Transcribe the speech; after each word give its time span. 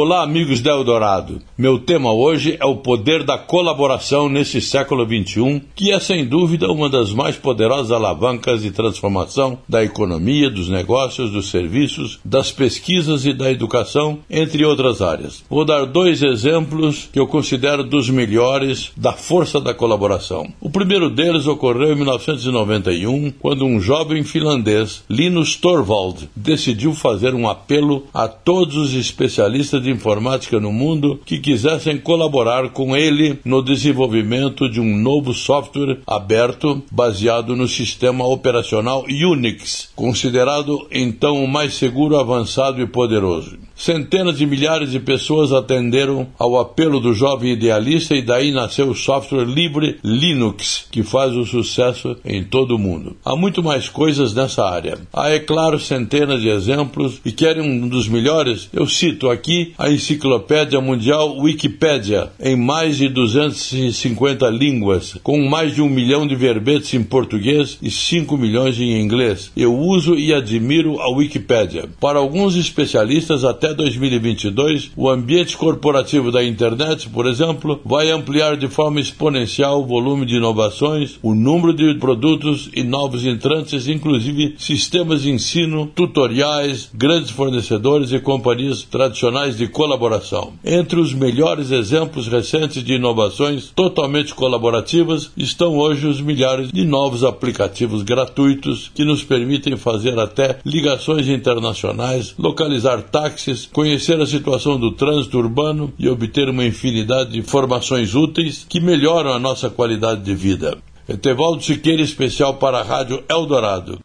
Olá, 0.00 0.22
amigos 0.22 0.60
da 0.60 0.70
Eldorado. 0.70 1.42
Meu 1.58 1.76
tema 1.80 2.12
hoje 2.12 2.56
é 2.60 2.64
o 2.64 2.76
poder 2.76 3.24
da 3.24 3.36
colaboração 3.36 4.28
nesse 4.28 4.60
século 4.60 5.04
XXI, 5.04 5.60
que 5.74 5.90
é 5.90 5.98
sem 5.98 6.24
dúvida 6.24 6.70
uma 6.70 6.88
das 6.88 7.12
mais 7.12 7.36
poderosas 7.36 7.90
alavancas 7.90 8.62
de 8.62 8.70
transformação 8.70 9.58
da 9.68 9.82
economia, 9.82 10.48
dos 10.48 10.68
negócios, 10.68 11.32
dos 11.32 11.50
serviços, 11.50 12.20
das 12.24 12.52
pesquisas 12.52 13.26
e 13.26 13.32
da 13.32 13.50
educação, 13.50 14.20
entre 14.30 14.64
outras 14.64 15.02
áreas. 15.02 15.42
Vou 15.50 15.64
dar 15.64 15.84
dois 15.84 16.22
exemplos 16.22 17.08
que 17.12 17.18
eu 17.18 17.26
considero 17.26 17.82
dos 17.82 18.08
melhores 18.08 18.92
da 18.96 19.12
força 19.12 19.60
da 19.60 19.74
colaboração. 19.74 20.46
O 20.60 20.70
primeiro 20.70 21.10
deles 21.10 21.48
ocorreu 21.48 21.90
em 21.90 21.96
1991, 21.96 23.32
quando 23.32 23.64
um 23.64 23.80
jovem 23.80 24.22
finlandês, 24.22 25.02
Linus 25.10 25.56
Torvald, 25.56 26.30
decidiu 26.36 26.94
fazer 26.94 27.34
um 27.34 27.48
apelo 27.48 28.06
a 28.14 28.28
todos 28.28 28.76
os 28.76 28.94
especialistas 28.94 29.87
de 29.87 29.87
de 29.88 29.94
informática 29.94 30.60
no 30.60 30.72
mundo 30.72 31.20
que 31.24 31.38
quisessem 31.38 31.98
colaborar 31.98 32.70
com 32.70 32.94
ele 32.94 33.38
no 33.44 33.62
desenvolvimento 33.62 34.68
de 34.70 34.80
um 34.80 34.96
novo 34.96 35.32
software 35.32 35.98
aberto 36.06 36.82
baseado 36.90 37.56
no 37.56 37.66
sistema 37.66 38.26
operacional 38.26 39.04
Unix, 39.08 39.90
considerado 39.96 40.86
então 40.90 41.42
o 41.42 41.48
mais 41.48 41.74
seguro, 41.74 42.18
avançado 42.18 42.82
e 42.82 42.86
poderoso. 42.86 43.67
Centenas 43.78 44.36
de 44.36 44.44
milhares 44.44 44.90
de 44.90 44.98
pessoas 44.98 45.52
atenderam 45.52 46.26
ao 46.36 46.58
apelo 46.58 46.98
do 46.98 47.14
jovem 47.14 47.52
idealista 47.52 48.16
e 48.16 48.20
daí 48.20 48.50
nasceu 48.50 48.88
o 48.88 48.94
software 48.94 49.44
livre 49.44 50.00
Linux, 50.02 50.86
que 50.90 51.04
faz 51.04 51.36
o 51.36 51.44
sucesso 51.44 52.16
em 52.24 52.42
todo 52.42 52.74
o 52.74 52.78
mundo. 52.78 53.16
Há 53.24 53.36
muito 53.36 53.62
mais 53.62 53.88
coisas 53.88 54.34
nessa 54.34 54.68
área. 54.68 54.98
Há, 55.12 55.30
é 55.30 55.38
claro, 55.38 55.78
centenas 55.78 56.40
de 56.40 56.48
exemplos 56.48 57.20
e 57.24 57.30
querem 57.30 57.62
um 57.62 57.88
dos 57.88 58.08
melhores? 58.08 58.68
Eu 58.72 58.84
cito 58.84 59.30
aqui 59.30 59.72
a 59.78 59.88
Enciclopédia 59.88 60.80
Mundial 60.80 61.38
Wikipédia, 61.38 62.32
em 62.40 62.56
mais 62.56 62.96
de 62.96 63.08
250 63.08 64.50
línguas, 64.50 65.14
com 65.22 65.40
mais 65.48 65.76
de 65.76 65.80
um 65.80 65.88
milhão 65.88 66.26
de 66.26 66.34
verbetes 66.34 66.94
em 66.94 67.04
português 67.04 67.78
e 67.80 67.92
5 67.92 68.36
milhões 68.36 68.80
em 68.80 69.00
inglês. 69.00 69.52
Eu 69.56 69.72
uso 69.78 70.16
e 70.16 70.34
admiro 70.34 71.00
a 71.00 71.08
Wikipédia. 71.14 71.88
Para 72.00 72.18
alguns 72.18 72.56
especialistas, 72.56 73.44
até 73.44 73.67
2022, 73.74 74.90
o 74.96 75.08
ambiente 75.08 75.56
corporativo 75.56 76.30
da 76.30 76.44
internet, 76.44 77.08
por 77.08 77.26
exemplo, 77.26 77.80
vai 77.84 78.10
ampliar 78.10 78.56
de 78.56 78.68
forma 78.68 79.00
exponencial 79.00 79.82
o 79.82 79.86
volume 79.86 80.26
de 80.26 80.36
inovações, 80.36 81.18
o 81.22 81.34
número 81.34 81.72
de 81.72 81.94
produtos 81.94 82.70
e 82.74 82.82
novos 82.82 83.24
entrantes, 83.24 83.88
inclusive 83.88 84.54
sistemas 84.58 85.22
de 85.22 85.30
ensino, 85.30 85.86
tutoriais, 85.94 86.90
grandes 86.94 87.30
fornecedores 87.30 88.12
e 88.12 88.20
companhias 88.20 88.82
tradicionais 88.82 89.56
de 89.56 89.66
colaboração. 89.68 90.52
Entre 90.64 91.00
os 91.00 91.12
melhores 91.14 91.70
exemplos 91.70 92.28
recentes 92.28 92.82
de 92.82 92.94
inovações 92.94 93.72
totalmente 93.74 94.34
colaborativas 94.34 95.30
estão 95.36 95.76
hoje 95.76 96.06
os 96.06 96.20
milhares 96.20 96.70
de 96.72 96.84
novos 96.84 97.24
aplicativos 97.24 98.02
gratuitos 98.02 98.90
que 98.94 99.04
nos 99.04 99.22
permitem 99.22 99.76
fazer 99.76 100.18
até 100.18 100.58
ligações 100.64 101.28
internacionais, 101.28 102.34
localizar 102.38 103.02
táxis, 103.02 103.57
conhecer 103.66 104.20
a 104.20 104.26
situação 104.26 104.78
do 104.78 104.92
trânsito 104.92 105.38
urbano 105.38 105.92
e 105.98 106.08
obter 106.08 106.48
uma 106.48 106.64
infinidade 106.64 107.32
de 107.32 107.38
informações 107.38 108.14
úteis 108.14 108.64
que 108.68 108.80
melhoram 108.80 109.32
a 109.32 109.38
nossa 109.38 109.70
qualidade 109.70 110.22
de 110.22 110.34
vida. 110.34 110.78
Etevaldo 111.08 111.62
Siqueira, 111.62 112.02
especial 112.02 112.54
para 112.54 112.80
a 112.80 112.82
Rádio 112.82 113.22
Eldorado. 113.28 113.98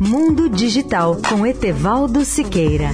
Mundo 0.00 0.48
Digital 0.48 1.18
com 1.28 1.46
Etevaldo 1.46 2.24
Siqueira. 2.24 2.90